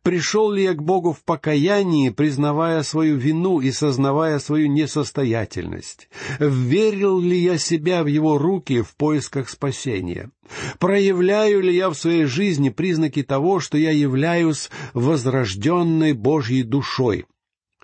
Пришел 0.01 0.51
ли 0.51 0.63
я 0.63 0.73
к 0.73 0.81
Богу 0.81 1.13
в 1.13 1.23
покаянии, 1.23 2.09
признавая 2.09 2.83
свою 2.83 3.17
вину 3.17 3.59
и 3.59 3.71
сознавая 3.71 4.39
свою 4.39 4.67
несостоятельность? 4.67 6.09
Верил 6.39 7.19
ли 7.19 7.37
я 7.37 7.57
себя 7.57 8.03
в 8.03 8.07
Его 8.07 8.37
руки 8.37 8.81
в 8.81 8.95
поисках 8.95 9.49
спасения? 9.49 10.31
Проявляю 10.79 11.61
ли 11.61 11.75
я 11.75 11.89
в 11.89 11.95
своей 11.95 12.25
жизни 12.25 12.69
признаки 12.69 13.23
того, 13.23 13.59
что 13.59 13.77
я 13.77 13.91
являюсь 13.91 14.69
возрожденной 14.93 16.13
Божьей 16.13 16.63
душой? 16.63 17.25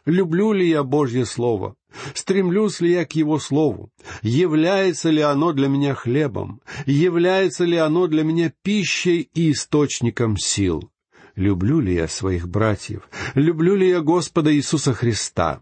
Люблю 0.06 0.52
ли 0.52 0.68
я 0.68 0.84
Божье 0.84 1.26
Слово? 1.26 1.76
Стремлюсь 2.14 2.82
ли 2.82 2.92
я 2.92 3.06
к 3.06 3.14
Его 3.14 3.40
Слову? 3.40 3.90
Является 4.22 5.10
ли 5.10 5.22
оно 5.22 5.54
для 5.54 5.68
меня 5.68 5.94
хлебом? 5.94 6.62
Является 6.86 7.64
ли 7.64 7.78
оно 7.78 8.08
для 8.08 8.24
меня 8.24 8.52
пищей 8.64 9.30
и 9.34 9.52
источником 9.52 10.38
сил? 10.38 10.90
Люблю 11.36 11.80
ли 11.80 11.96
я 11.96 12.08
своих 12.08 12.48
братьев, 12.48 13.10
люблю 13.36 13.76
ли 13.76 13.90
я 13.90 14.02
Господа 14.02 14.54
Иисуса 14.54 14.94
Христа. 14.94 15.62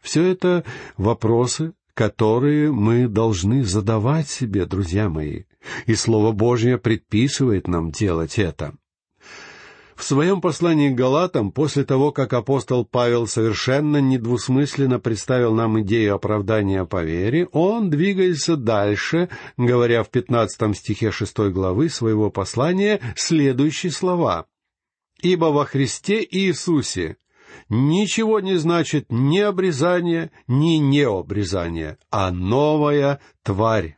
Все 0.00 0.22
это 0.24 0.64
вопросы, 0.96 1.72
которые 1.94 2.72
мы 2.72 3.08
должны 3.08 3.64
задавать 3.64 4.28
себе, 4.28 4.66
друзья 4.66 5.08
мои, 5.08 5.44
и 5.86 5.94
Слово 5.94 6.32
Божье 6.32 6.76
предписывает 6.78 7.68
нам 7.68 7.90
делать 7.90 8.38
это. 8.38 8.74
В 9.94 10.02
своем 10.02 10.40
послании 10.40 10.90
к 10.90 10.96
Галатам, 10.96 11.52
после 11.52 11.84
того, 11.84 12.10
как 12.10 12.32
апостол 12.32 12.84
Павел 12.84 13.28
совершенно 13.28 13.98
недвусмысленно 13.98 14.98
представил 14.98 15.54
нам 15.54 15.80
идею 15.82 16.16
оправдания 16.16 16.84
по 16.84 17.04
вере, 17.04 17.46
он 17.52 17.90
двигается 17.90 18.56
дальше, 18.56 19.28
говоря 19.56 20.02
в 20.02 20.10
пятнадцатом 20.10 20.74
стихе 20.74 21.12
шестой 21.12 21.52
главы 21.52 21.88
своего 21.88 22.28
послания 22.28 23.00
следующие 23.14 23.92
слова 23.92 24.46
ибо 25.24 25.46
во 25.46 25.64
Христе 25.64 26.22
Иисусе 26.22 27.16
ничего 27.70 28.40
не 28.40 28.56
значит 28.56 29.06
ни 29.08 29.38
обрезание, 29.38 30.30
ни 30.46 30.76
необрезание, 30.76 31.96
а 32.10 32.30
новая 32.30 33.20
тварь. 33.42 33.96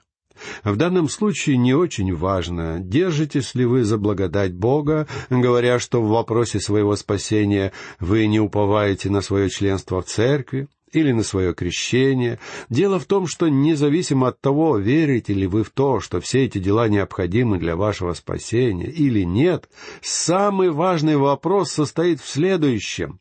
В 0.62 0.76
данном 0.76 1.08
случае 1.08 1.56
не 1.56 1.74
очень 1.74 2.14
важно, 2.14 2.78
держитесь 2.78 3.54
ли 3.54 3.64
вы 3.64 3.84
за 3.84 3.98
благодать 3.98 4.54
Бога, 4.54 5.08
говоря, 5.30 5.78
что 5.80 6.00
в 6.00 6.08
вопросе 6.08 6.60
своего 6.60 6.94
спасения 6.94 7.72
вы 7.98 8.26
не 8.26 8.38
уповаете 8.38 9.10
на 9.10 9.20
свое 9.20 9.50
членство 9.50 10.02
в 10.02 10.06
церкви 10.06 10.68
или 10.96 11.12
на 11.12 11.22
свое 11.22 11.54
крещение. 11.54 12.38
Дело 12.68 12.98
в 12.98 13.04
том, 13.04 13.26
что 13.26 13.48
независимо 13.48 14.28
от 14.28 14.40
того, 14.40 14.78
верите 14.78 15.34
ли 15.34 15.46
вы 15.46 15.62
в 15.62 15.70
то, 15.70 16.00
что 16.00 16.20
все 16.20 16.44
эти 16.44 16.58
дела 16.58 16.88
необходимы 16.88 17.58
для 17.58 17.76
вашего 17.76 18.12
спасения 18.14 18.90
или 18.90 19.22
нет, 19.22 19.68
самый 20.00 20.70
важный 20.70 21.16
вопрос 21.16 21.70
состоит 21.70 22.20
в 22.20 22.28
следующем. 22.28 23.20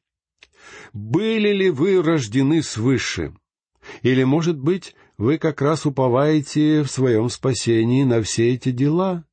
Были 0.94 1.50
ли 1.50 1.70
вы 1.70 2.02
рождены 2.02 2.64
свыше? 2.64 3.34
Или, 4.02 4.24
может 4.24 4.58
быть, 4.58 4.96
вы 5.18 5.38
как 5.38 5.62
раз 5.62 5.86
уповаете 5.86 6.84
в 6.84 6.88
своем 6.88 7.30
спасении 7.30 8.04
на 8.04 8.22
все 8.22 8.54
эти 8.54 8.72
дела. 8.72 9.26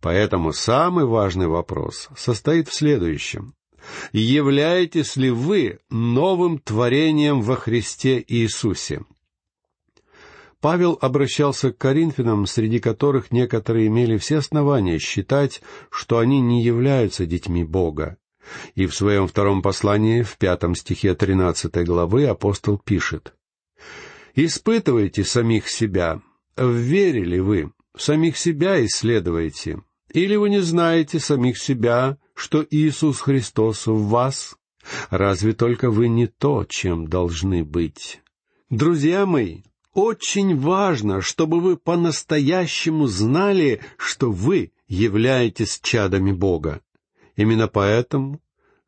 Поэтому 0.00 0.52
самый 0.52 1.04
важный 1.04 1.46
вопрос 1.46 2.08
состоит 2.16 2.68
в 2.68 2.74
следующем. 2.74 3.54
Являетесь 4.12 5.16
ли 5.16 5.30
вы 5.30 5.78
новым 5.90 6.58
творением 6.58 7.42
во 7.42 7.56
Христе 7.56 8.24
Иисусе? 8.26 9.02
Павел 10.60 10.98
обращался 11.00 11.72
к 11.72 11.78
Коринфянам, 11.78 12.46
среди 12.46 12.78
которых 12.78 13.30
некоторые 13.30 13.88
имели 13.88 14.16
все 14.16 14.38
основания 14.38 14.98
считать, 14.98 15.60
что 15.90 16.18
они 16.18 16.40
не 16.40 16.62
являются 16.62 17.26
детьми 17.26 17.64
Бога. 17.64 18.16
И 18.74 18.86
в 18.86 18.94
своем 18.94 19.26
втором 19.26 19.60
послании, 19.60 20.22
в 20.22 20.38
пятом 20.38 20.74
стихе 20.74 21.14
тринадцатой 21.14 21.84
главы, 21.84 22.26
апостол 22.26 22.78
пишет, 22.78 23.34
Испытывайте 24.34 25.22
самих 25.22 25.68
себя. 25.68 26.20
Верили 26.56 27.38
вы? 27.38 27.70
Самих 27.96 28.36
себя 28.36 28.84
исследуйте. 28.84 29.82
Или 30.12 30.34
вы 30.34 30.50
не 30.50 30.60
знаете 30.60 31.20
самих 31.20 31.56
себя, 31.56 32.18
что 32.34 32.66
Иисус 32.68 33.20
Христос 33.20 33.86
в 33.86 34.08
вас? 34.08 34.56
Разве 35.10 35.52
только 35.54 35.90
вы 35.90 36.08
не 36.08 36.26
то, 36.26 36.64
чем 36.68 37.06
должны 37.06 37.64
быть? 37.64 38.20
Друзья 38.70 39.24
мои, 39.24 39.62
очень 39.92 40.58
важно, 40.58 41.20
чтобы 41.20 41.60
вы 41.60 41.76
по-настоящему 41.76 43.06
знали, 43.06 43.80
что 43.96 44.30
вы 44.30 44.72
являетесь 44.88 45.80
чадами 45.82 46.32
Бога. 46.32 46.82
Именно 47.36 47.68
поэтому 47.68 48.40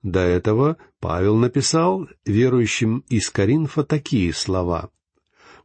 до 0.03 0.21
этого 0.21 0.77
Павел 1.01 1.37
написал 1.37 2.09
верующим 2.25 3.05
из 3.09 3.31
Коринфа 3.31 3.85
такие 3.85 4.33
слова 4.33 4.91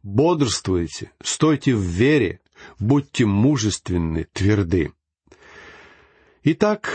бодрствуйте, 0.02 1.12
стойте 1.22 1.74
в 1.74 1.80
вере, 1.80 2.40
будьте 2.78 3.24
мужественны, 3.24 4.26
тверды. 4.32 4.92
Итак, 6.44 6.90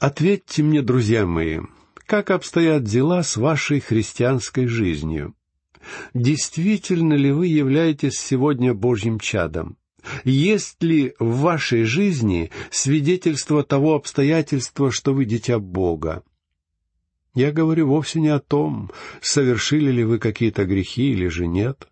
ответьте 0.00 0.62
мне, 0.62 0.82
друзья 0.82 1.26
мои, 1.26 1.60
как 2.06 2.30
обстоят 2.30 2.82
дела 2.82 3.22
с 3.22 3.36
вашей 3.36 3.78
христианской 3.78 4.66
жизнью? 4.66 5.34
Действительно 6.12 7.14
ли 7.14 7.30
вы 7.30 7.46
являетесь 7.46 8.18
сегодня 8.18 8.74
Божьим 8.74 9.20
чадом? 9.20 9.76
Есть 10.24 10.82
ли 10.82 11.14
в 11.18 11.40
вашей 11.40 11.84
жизни 11.84 12.50
свидетельство 12.70 13.62
того 13.62 13.94
обстоятельства, 13.94 14.90
что 14.90 15.12
вы 15.12 15.26
дитя 15.26 15.58
Бога? 15.58 16.22
Я 17.34 17.52
говорю 17.52 17.86
вовсе 17.86 18.20
не 18.20 18.28
о 18.28 18.40
том, 18.40 18.90
совершили 19.20 19.90
ли 19.92 20.04
вы 20.04 20.18
какие-то 20.18 20.64
грехи 20.64 21.12
или 21.12 21.28
же 21.28 21.46
нет. 21.46 21.86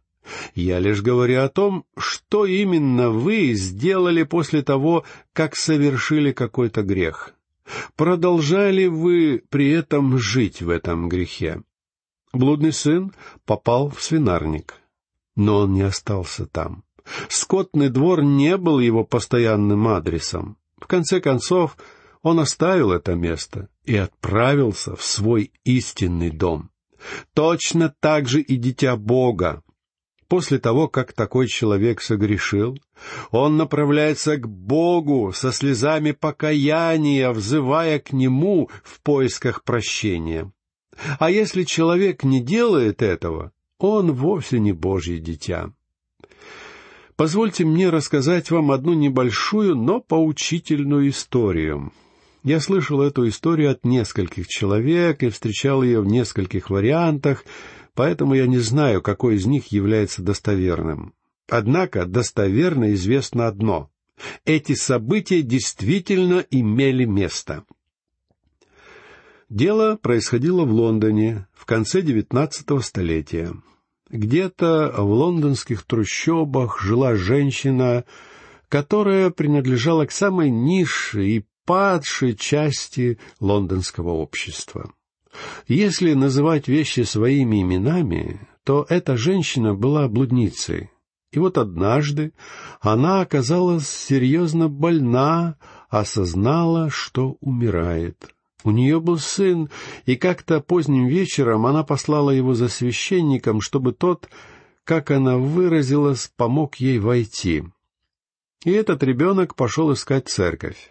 Я 0.55 0.79
лишь 0.79 1.01
говорю 1.01 1.43
о 1.43 1.49
том, 1.49 1.85
что 1.97 2.45
именно 2.45 3.11
вы 3.11 3.53
сделали 3.53 4.25
после 4.25 4.63
того, 4.63 5.05
как 5.33 5.55
совершили 5.55 6.33
какой-то 6.33 6.83
грех. 6.83 7.35
Продолжали 7.97 8.87
вы 8.87 9.43
при 9.49 9.71
этом 9.71 10.19
жить 10.19 10.63
в 10.63 10.71
этом 10.71 11.09
грехе? 11.09 11.63
Блудный 12.33 12.73
сын 12.73 13.13
попал 13.45 13.91
в 13.91 14.03
свинарник, 14.03 14.75
но 15.37 15.59
он 15.61 15.73
не 15.73 15.83
остался 15.83 16.47
там. 16.47 16.85
Скотный 17.29 17.89
двор 17.89 18.23
не 18.23 18.57
был 18.57 18.79
его 18.81 19.05
постоянным 19.05 19.89
адресом. 19.89 20.59
В 20.77 20.87
конце 20.87 21.21
концов, 21.21 21.77
он 22.23 22.41
оставил 22.41 22.93
это 22.93 23.15
место 23.15 23.69
и 23.85 23.97
отправился 23.97 24.95
в 24.95 25.03
свой 25.03 25.53
истинный 25.65 26.31
дом. 26.31 26.71
Точно 27.33 27.95
так 28.01 28.29
же 28.29 28.41
и 28.41 28.57
дитя 28.57 28.97
Бога 28.97 29.63
После 30.29 30.59
того, 30.59 30.89
как 30.89 31.15
такой 31.15 31.49
человек 31.49 32.03
согрешил, 32.03 32.79
он 33.31 33.57
направляется 33.57 34.37
к 34.37 34.47
Богу 34.47 35.33
со 35.35 35.53
слезами 35.53 36.13
покаяния, 36.13 37.31
взывая 37.31 37.99
к 37.99 38.13
Нему 38.13 38.69
в 38.85 39.01
поисках 39.01 39.65
прощения. 39.65 40.53
А 41.19 41.31
если 41.31 41.63
человек 41.63 42.25
не 42.25 42.41
делает 42.41 43.01
этого, 43.01 43.53
он 43.79 44.13
вовсе 44.13 44.59
не 44.59 44.73
Божье 44.73 45.19
дитя. 45.19 45.73
Позвольте 47.17 47.65
мне 47.65 47.89
рассказать 47.89 48.51
вам 48.51 48.71
одну 48.71 48.93
небольшую, 48.93 49.77
но 49.77 50.01
поучительную 50.01 51.09
историю. 51.09 51.91
Я 52.45 52.61
слышал 52.61 53.03
эту 53.03 53.29
историю 53.29 53.71
от 53.71 53.85
нескольких 53.85 54.47
человек 54.47 55.23
и 55.23 55.29
встречал 55.29 55.83
ее 55.83 56.01
в 56.01 56.07
нескольких 56.07 56.71
вариантах, 56.71 57.45
поэтому 57.99 58.35
я 58.35 58.47
не 58.47 58.59
знаю, 58.59 59.03
какой 59.03 59.35
из 59.35 59.47
них 59.47 59.73
является 59.73 60.23
достоверным. 60.23 61.15
Однако 61.49 62.07
достоверно 62.07 62.95
известно 62.95 63.49
одно. 63.49 63.91
Эти 64.45 64.77
события 64.77 65.43
действительно 65.43 66.45
имели 66.49 67.07
место. 67.07 67.65
Дело 69.49 69.97
происходило 69.97 70.65
в 70.65 70.71
Лондоне 70.71 71.49
в 71.53 71.67
конце 71.67 72.01
XIX 72.01 72.83
столетия. 72.83 73.53
Где-то 74.09 74.95
в 74.97 75.11
лондонских 75.11 75.83
трущобах 75.83 76.81
жила 76.81 77.17
женщина, 77.17 78.05
которая 78.69 79.31
принадлежала 79.31 80.07
к 80.07 80.13
самой 80.13 80.51
низшей 80.51 81.39
и 81.39 81.45
падшей 81.65 82.37
части 82.37 83.19
лондонского 83.41 84.11
общества. 84.11 84.93
Если 85.67 86.15
называть 86.15 86.69
вещи 86.69 87.01
своими 87.01 87.63
именами, 87.63 88.41
то 88.65 88.87
эта 88.89 89.17
женщина 89.17 89.75
была 89.75 90.09
блудницей. 90.09 90.91
И 91.33 91.39
вот 91.39 91.59
однажды 91.59 92.33
она 92.81 93.21
оказалась 93.21 93.89
серьезно 93.89 94.69
больна, 94.69 95.57
осознала, 95.91 96.91
что 96.91 97.37
умирает. 97.41 98.35
У 98.65 98.71
нее 98.71 99.01
был 99.01 99.19
сын, 99.19 99.71
и 100.05 100.17
как-то 100.17 100.61
поздним 100.61 101.07
вечером 101.07 101.67
она 101.67 101.85
послала 101.85 102.31
его 102.31 102.55
за 102.55 102.69
священником, 102.69 103.61
чтобы 103.61 103.93
тот, 103.93 104.29
как 104.85 105.11
она 105.11 105.37
выразилась, 105.37 106.33
помог 106.37 106.77
ей 106.77 106.99
войти. 106.99 107.65
И 108.65 108.73
этот 108.73 109.03
ребенок 109.03 109.55
пошел 109.55 109.93
искать 109.93 110.29
церковь. 110.29 110.91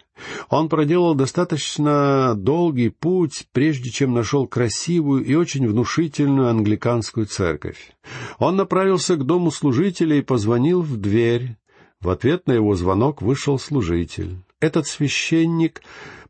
Он 0.50 0.70
проделал 0.70 1.16
достаточно 1.16 2.34
долгий 2.36 2.90
путь, 2.90 3.48
прежде 3.52 3.92
чем 3.92 4.14
нашел 4.14 4.48
красивую 4.48 5.24
и 5.24 5.36
очень 5.36 5.68
внушительную 5.68 6.50
англиканскую 6.50 7.28
церковь. 7.28 7.92
Он 8.40 8.56
направился 8.56 9.16
к 9.16 9.26
дому 9.26 9.52
служителя 9.52 10.18
и 10.18 10.22
позвонил 10.22 10.82
в 10.82 10.98
дверь. 10.98 11.58
В 12.00 12.10
ответ 12.10 12.48
на 12.48 12.54
его 12.54 12.76
звонок 12.76 13.22
вышел 13.22 13.60
служитель. 13.60 14.38
Этот 14.60 14.88
священник 14.88 15.82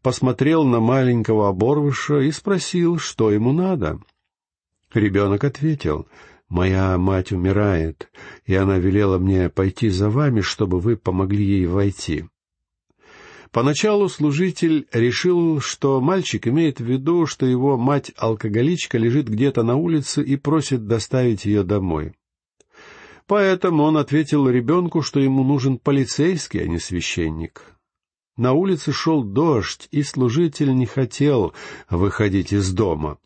посмотрел 0.01 0.63
на 0.63 0.79
маленького 0.79 1.49
оборвыша 1.49 2.19
и 2.19 2.31
спросил, 2.31 2.97
что 2.97 3.31
ему 3.31 3.53
надо. 3.53 3.99
Ребенок 4.93 5.43
ответил, 5.43 6.07
«Моя 6.49 6.97
мать 6.97 7.31
умирает, 7.31 8.09
и 8.45 8.55
она 8.55 8.77
велела 8.77 9.17
мне 9.17 9.49
пойти 9.49 9.89
за 9.89 10.09
вами, 10.09 10.41
чтобы 10.41 10.79
вы 10.79 10.95
помогли 10.95 11.43
ей 11.43 11.65
войти». 11.65 12.25
Поначалу 13.51 14.09
служитель 14.09 14.87
решил, 14.91 15.61
что 15.61 15.99
мальчик 16.01 16.47
имеет 16.47 16.79
в 16.79 16.85
виду, 16.85 17.25
что 17.25 17.45
его 17.45 17.77
мать-алкоголичка 17.77 18.97
лежит 18.97 19.29
где-то 19.29 19.63
на 19.63 19.75
улице 19.75 20.21
и 20.21 20.35
просит 20.35 20.85
доставить 20.85 21.45
ее 21.45 21.63
домой. 21.63 22.13
Поэтому 23.25 23.83
он 23.83 23.97
ответил 23.97 24.47
ребенку, 24.49 25.01
что 25.01 25.19
ему 25.19 25.43
нужен 25.43 25.77
полицейский, 25.77 26.61
а 26.63 26.67
не 26.67 26.79
священник. 26.79 27.77
На 28.37 28.53
улице 28.53 28.91
шел 28.91 29.23
дождь, 29.23 29.87
и 29.91 30.03
служитель 30.03 30.73
не 30.73 30.85
хотел 30.85 31.53
выходить 31.89 32.53
из 32.53 32.71
дома. 32.71 33.17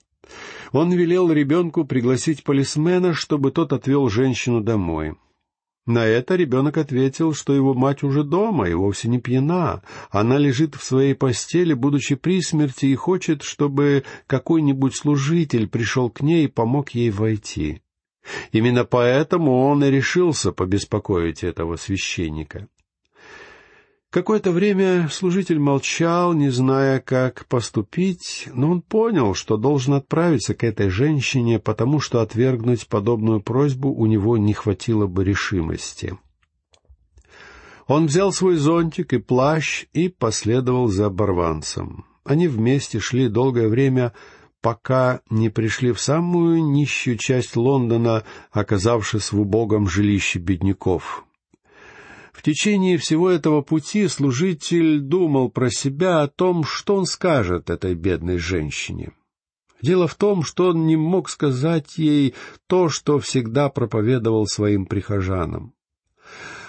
Он 0.71 0.91
велел 0.91 1.31
ребенку 1.31 1.85
пригласить 1.85 2.43
полисмена, 2.43 3.13
чтобы 3.13 3.51
тот 3.51 3.73
отвел 3.73 4.09
женщину 4.09 4.61
домой. 4.61 5.15
На 5.87 6.05
это 6.05 6.35
ребенок 6.35 6.77
ответил, 6.77 7.33
что 7.33 7.53
его 7.53 7.73
мать 7.73 8.03
уже 8.03 8.23
дома 8.23 8.69
и 8.69 8.73
вовсе 8.73 9.09
не 9.09 9.19
пьяна. 9.19 9.81
Она 10.11 10.37
лежит 10.37 10.75
в 10.75 10.83
своей 10.83 11.15
постели, 11.15 11.73
будучи 11.73 12.15
при 12.15 12.41
смерти, 12.41 12.85
и 12.85 12.95
хочет, 12.95 13.41
чтобы 13.41 14.03
какой-нибудь 14.27 14.95
служитель 14.95 15.67
пришел 15.67 16.09
к 16.09 16.21
ней 16.21 16.45
и 16.45 16.49
помог 16.49 16.91
ей 16.91 17.09
войти. 17.09 17.81
Именно 18.51 18.85
поэтому 18.85 19.65
он 19.65 19.83
и 19.83 19.89
решился 19.89 20.51
побеспокоить 20.51 21.43
этого 21.43 21.77
священника. 21.77 22.67
Какое-то 24.11 24.51
время 24.51 25.07
служитель 25.09 25.57
молчал, 25.57 26.33
не 26.33 26.49
зная, 26.49 26.99
как 26.99 27.45
поступить, 27.47 28.49
но 28.53 28.69
он 28.69 28.81
понял, 28.81 29.33
что 29.33 29.55
должен 29.55 29.93
отправиться 29.93 30.53
к 30.53 30.65
этой 30.65 30.89
женщине, 30.89 31.59
потому 31.59 32.01
что 32.01 32.19
отвергнуть 32.19 32.87
подобную 32.87 33.41
просьбу 33.41 33.89
у 33.89 34.05
него 34.07 34.37
не 34.37 34.51
хватило 34.51 35.07
бы 35.07 35.23
решимости. 35.23 36.17
Он 37.87 38.07
взял 38.07 38.33
свой 38.33 38.57
зонтик 38.57 39.13
и 39.13 39.17
плащ 39.17 39.85
и 39.93 40.09
последовал 40.09 40.89
за 40.89 41.05
оборванцем. 41.05 42.03
Они 42.25 42.49
вместе 42.49 42.99
шли 42.99 43.29
долгое 43.29 43.69
время, 43.69 44.11
пока 44.59 45.21
не 45.29 45.47
пришли 45.47 45.93
в 45.93 46.01
самую 46.01 46.61
нищую 46.65 47.17
часть 47.17 47.55
Лондона, 47.55 48.25
оказавшись 48.51 49.31
в 49.31 49.39
убогом 49.39 49.87
жилище 49.87 50.39
бедняков. 50.39 51.25
В 52.31 52.43
течение 52.43 52.97
всего 52.97 53.29
этого 53.29 53.61
пути 53.61 54.07
служитель 54.07 54.99
думал 54.99 55.49
про 55.49 55.69
себя 55.69 56.21
о 56.21 56.27
том, 56.27 56.63
что 56.63 56.95
он 56.95 57.05
скажет 57.05 57.69
этой 57.69 57.93
бедной 57.93 58.37
женщине. 58.37 59.11
Дело 59.81 60.07
в 60.07 60.15
том, 60.15 60.43
что 60.43 60.69
он 60.69 60.85
не 60.85 60.95
мог 60.95 61.29
сказать 61.29 61.97
ей 61.97 62.35
то, 62.67 62.87
что 62.89 63.19
всегда 63.19 63.69
проповедовал 63.69 64.45
своим 64.45 64.85
прихожанам. 64.85 65.73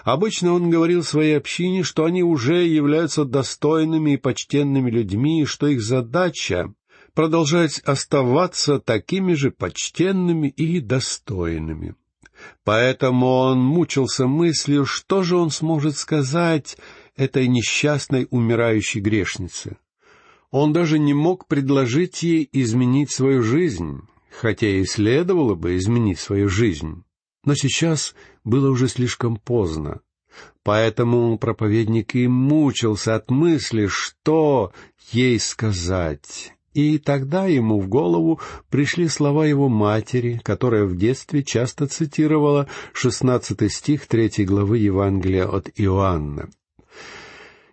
Обычно 0.03 0.55
он 0.55 0.69
говорил 0.69 1.05
своей 1.05 1.37
общине, 1.37 1.85
что 1.85 2.05
они 2.05 2.25
уже 2.25 2.67
являются 2.67 3.25
достойными 3.25 4.13
и 4.13 4.17
почтенными 4.17 4.91
людьми, 4.91 5.43
и 5.43 5.45
что 5.45 5.69
их 5.69 5.81
задача— 5.81 6.75
продолжать 7.15 7.79
оставаться 7.81 8.81
такими 8.81 9.35
же 9.35 9.51
почтенными 9.51 10.49
и 10.49 10.81
достойными. 10.81 11.95
Поэтому 12.65 13.27
он 13.27 13.59
мучился 13.59 14.27
мыслью, 14.27 14.85
что 14.85 15.23
же 15.23 15.37
он 15.37 15.51
сможет 15.51 15.97
сказать 15.97 16.77
этой 17.17 17.49
несчастной 17.49 18.27
умирающей 18.31 19.01
грешнице. 19.01 19.77
Он 20.51 20.73
даже 20.73 20.99
не 20.99 21.15
мог 21.15 21.47
предложить 21.47 22.23
ей 22.23 22.49
изменить 22.53 23.11
свою 23.11 23.43
жизнь, 23.43 24.03
хотя 24.31 24.69
и 24.69 24.85
следовало 24.85 25.55
бы 25.55 25.77
изменить 25.77 26.19
свою 26.19 26.49
жизнь. 26.49 27.05
Но 27.45 27.55
сейчас 27.55 28.15
было 28.45 28.71
уже 28.71 28.89
слишком 28.89 29.37
поздно. 29.37 30.01
Поэтому 30.63 31.37
проповедник 31.39 32.15
и 32.15 32.29
мучился 32.29 33.17
от 33.17 33.31
мысли, 33.31 33.87
что 33.89 34.73
ей 35.11 35.39
сказать. 35.41 36.55
И 36.75 36.99
тогда 36.99 37.47
ему 37.47 37.81
в 37.81 37.89
голову 37.89 38.41
пришли 38.71 39.09
слова 39.09 39.45
его 39.47 39.69
матери, 39.69 40.41
которая 40.43 40.85
в 40.85 40.97
детстве 40.97 41.43
часто 41.43 41.87
цитировала 41.87 42.67
шестнадцатый 42.95 43.69
стих 43.69 44.07
третьей 44.07 44.47
главы 44.47 44.79
Евангелия 44.79 45.47
от 45.47 45.69
Иоанна. 45.77 46.49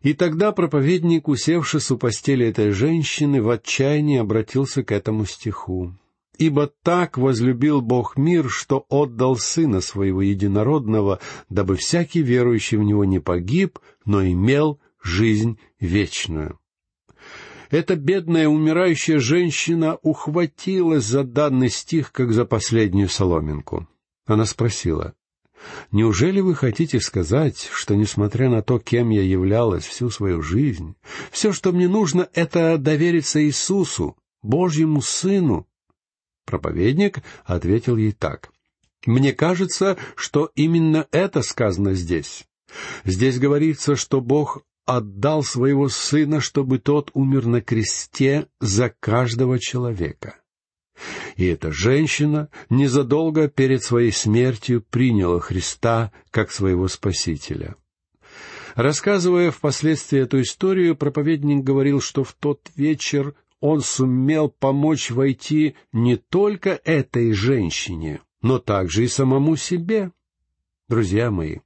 И 0.01 0.13
тогда 0.13 0.51
проповедник, 0.51 1.27
усевшись 1.27 1.91
у 1.91 1.97
постели 1.97 2.45
этой 2.45 2.71
женщины, 2.71 3.41
в 3.41 3.49
отчаянии 3.49 4.17
обратился 4.17 4.83
к 4.83 4.91
этому 4.91 5.25
стиху. 5.25 5.93
«Ибо 6.37 6.71
так 6.83 7.17
возлюбил 7.17 7.81
Бог 7.81 8.15
мир, 8.15 8.49
что 8.49 8.85
отдал 8.87 9.35
Сына 9.35 9.81
Своего 9.81 10.21
Единородного, 10.21 11.19
дабы 11.49 11.75
всякий 11.75 12.21
верующий 12.21 12.77
в 12.77 12.83
Него 12.83 13.03
не 13.03 13.19
погиб, 13.19 13.79
но 14.05 14.25
имел 14.25 14.79
жизнь 15.03 15.59
вечную». 15.81 16.57
Эта 17.69 17.95
бедная 17.95 18.47
умирающая 18.47 19.19
женщина 19.19 19.97
ухватилась 20.01 21.05
за 21.05 21.23
данный 21.23 21.69
стих, 21.69 22.11
как 22.11 22.33
за 22.33 22.45
последнюю 22.45 23.09
соломинку. 23.09 23.87
Она 24.25 24.45
спросила, 24.45 25.13
«Неужели 25.91 26.39
вы 26.39 26.55
хотите 26.55 26.99
сказать, 26.99 27.69
что, 27.71 27.95
несмотря 27.95 28.49
на 28.49 28.63
то, 28.63 28.79
кем 28.79 29.09
я 29.09 29.21
являлась 29.21 29.85
всю 29.85 30.09
свою 30.09 30.41
жизнь, 30.41 30.95
все, 31.31 31.51
что 31.53 31.71
мне 31.71 31.87
нужно, 31.87 32.27
это 32.33 32.77
довериться 32.77 33.43
Иисусу, 33.43 34.17
Божьему 34.41 35.01
Сыну?» 35.01 35.67
Проповедник 36.45 37.19
ответил 37.43 37.97
ей 37.97 38.13
так. 38.13 38.51
«Мне 39.05 39.31
кажется, 39.31 39.97
что 40.15 40.49
именно 40.55 41.07
это 41.11 41.43
сказано 41.43 41.93
здесь. 41.93 42.45
Здесь 43.03 43.37
говорится, 43.37 43.95
что 43.95 44.21
Бог 44.21 44.63
отдал 44.85 45.43
своего 45.43 45.89
сына, 45.89 46.41
чтобы 46.41 46.79
тот 46.79 47.11
умер 47.13 47.45
на 47.45 47.61
кресте 47.61 48.47
за 48.59 48.93
каждого 48.99 49.59
человека. 49.59 50.35
И 51.35 51.45
эта 51.45 51.71
женщина 51.71 52.49
незадолго 52.69 53.47
перед 53.47 53.83
своей 53.83 54.11
смертью 54.11 54.83
приняла 54.89 55.39
Христа 55.39 56.11
как 56.31 56.51
своего 56.51 56.87
Спасителя. 56.87 57.75
Рассказывая 58.75 59.51
впоследствии 59.51 60.19
эту 60.19 60.41
историю, 60.41 60.95
проповедник 60.95 61.63
говорил, 61.63 62.01
что 62.01 62.23
в 62.23 62.33
тот 62.33 62.69
вечер 62.75 63.35
он 63.59 63.81
сумел 63.81 64.49
помочь 64.49 65.11
войти 65.11 65.75
не 65.91 66.15
только 66.15 66.79
этой 66.83 67.33
женщине, 67.33 68.21
но 68.41 68.59
также 68.59 69.03
и 69.03 69.07
самому 69.07 69.55
себе. 69.55 70.11
Друзья 70.87 71.29
мои, 71.29 71.57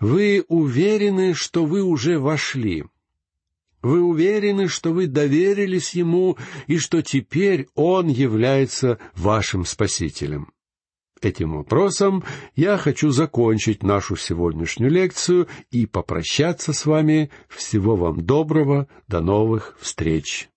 вы 0.00 0.44
уверены, 0.48 1.34
что 1.34 1.64
вы 1.64 1.82
уже 1.82 2.18
вошли. 2.18 2.84
Вы 3.82 4.02
уверены, 4.02 4.68
что 4.68 4.92
вы 4.92 5.06
доверились 5.06 5.94
Ему 5.94 6.36
и 6.66 6.78
что 6.78 7.02
теперь 7.02 7.68
Он 7.74 8.08
является 8.08 8.98
вашим 9.14 9.64
Спасителем. 9.64 10.52
Этим 11.22 11.54
вопросом 11.54 12.24
я 12.54 12.76
хочу 12.76 13.10
закончить 13.10 13.82
нашу 13.82 14.16
сегодняшнюю 14.16 14.90
лекцию 14.90 15.48
и 15.70 15.86
попрощаться 15.86 16.72
с 16.72 16.84
вами. 16.84 17.30
Всего 17.48 17.96
вам 17.96 18.24
доброго, 18.24 18.86
до 19.08 19.20
новых 19.20 19.76
встреч. 19.80 20.50